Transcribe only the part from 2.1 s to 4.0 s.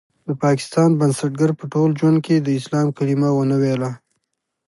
کې د اسلام کلمه ونه ويله.